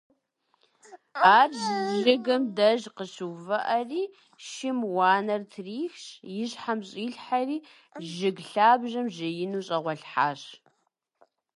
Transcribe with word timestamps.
Ар 1.37 1.51
жыгым 1.99 2.43
деж 2.57 2.81
къыщыувыӀэри, 2.95 4.03
шым 4.47 4.77
уанэр 4.95 5.41
трихщ, 5.51 6.05
и 6.39 6.43
щхьэм 6.51 6.79
щӀилъхьэри, 6.87 7.57
жыг 8.13 8.37
лъабжьэм 8.51 9.07
жеину 9.15 9.63
щӀэгъуэлъхьащ. 9.67 10.41